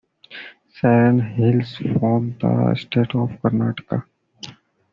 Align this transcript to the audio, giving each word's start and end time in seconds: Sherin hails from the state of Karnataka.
Sherin 0.73 1.21
hails 1.35 1.75
from 1.77 2.35
the 2.39 2.73
state 2.73 3.13
of 3.13 3.37
Karnataka. 3.43 4.03